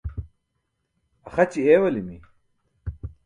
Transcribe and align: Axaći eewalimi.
Axaći 1.27 1.59
eewalimi. 1.73 2.17